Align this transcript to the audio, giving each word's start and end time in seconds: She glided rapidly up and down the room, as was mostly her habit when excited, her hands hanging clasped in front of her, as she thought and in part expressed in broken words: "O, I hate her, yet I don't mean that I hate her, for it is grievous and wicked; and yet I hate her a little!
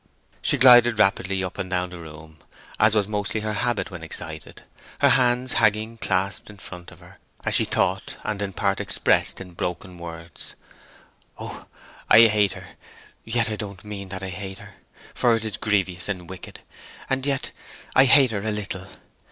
She 0.41 0.57
glided 0.57 0.97
rapidly 0.97 1.43
up 1.43 1.59
and 1.59 1.69
down 1.69 1.91
the 1.91 1.99
room, 1.99 2.39
as 2.79 2.95
was 2.95 3.07
mostly 3.07 3.41
her 3.41 3.53
habit 3.53 3.91
when 3.91 4.01
excited, 4.01 4.63
her 4.97 5.09
hands 5.09 5.53
hanging 5.61 5.99
clasped 5.99 6.49
in 6.49 6.57
front 6.57 6.89
of 6.89 7.01
her, 7.01 7.19
as 7.45 7.53
she 7.53 7.65
thought 7.65 8.17
and 8.23 8.41
in 8.41 8.53
part 8.53 8.79
expressed 8.79 9.39
in 9.39 9.53
broken 9.53 9.99
words: 9.99 10.55
"O, 11.37 11.67
I 12.09 12.21
hate 12.21 12.53
her, 12.53 12.69
yet 13.25 13.51
I 13.51 13.55
don't 13.55 13.85
mean 13.85 14.09
that 14.09 14.23
I 14.23 14.29
hate 14.29 14.57
her, 14.57 14.73
for 15.13 15.35
it 15.35 15.45
is 15.45 15.57
grievous 15.57 16.09
and 16.09 16.27
wicked; 16.27 16.61
and 17.07 17.23
yet 17.23 17.51
I 17.95 18.05
hate 18.05 18.31
her 18.31 18.41
a 18.41 18.49
little! 18.49 18.87